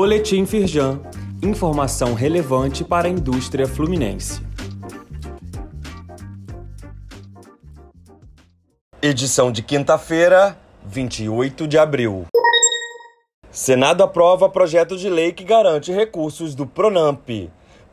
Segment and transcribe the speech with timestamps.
[0.00, 1.00] Boletim Firjan.
[1.42, 4.40] Informação relevante para a indústria fluminense.
[9.02, 10.56] Edição de quinta-feira,
[10.86, 12.26] 28 de abril.
[13.50, 17.28] Senado aprova projeto de lei que garante recursos do Pronamp.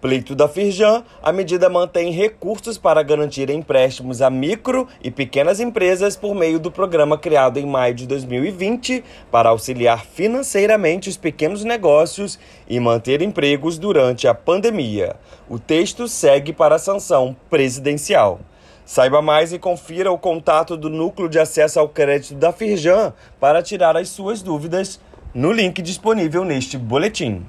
[0.05, 6.15] Pleito da Firjan, a medida mantém recursos para garantir empréstimos a micro e pequenas empresas
[6.15, 12.37] por meio do programa criado em maio de 2020 para auxiliar financeiramente os pequenos negócios
[12.69, 15.15] e manter empregos durante a pandemia.
[15.49, 18.39] O texto segue para a sanção presidencial.
[18.85, 23.63] Saiba mais e confira o contato do Núcleo de Acesso ao Crédito da Firjan para
[23.63, 24.99] tirar as suas dúvidas
[25.33, 27.47] no link disponível neste boletim.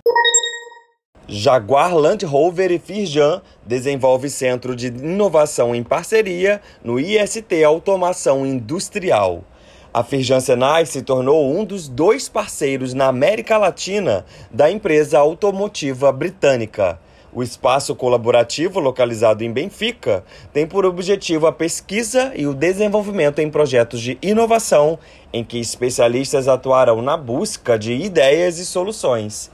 [1.28, 9.42] Jaguar Land Rover e Firjan desenvolve centro de inovação em parceria no IST Automação Industrial.
[9.92, 16.12] A Firjan Senai se tornou um dos dois parceiros na América Latina da empresa automotiva
[16.12, 17.00] britânica.
[17.32, 23.50] O espaço colaborativo, localizado em Benfica, tem por objetivo a pesquisa e o desenvolvimento em
[23.50, 24.96] projetos de inovação,
[25.32, 29.50] em que especialistas atuarão na busca de ideias e soluções.